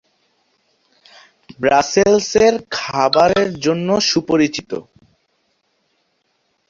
Brussels 1.59 2.29
এর 2.45 2.55
খাবারের 2.77 3.49
জন্য 3.65 3.89
সুপরিচিত। 4.09 4.71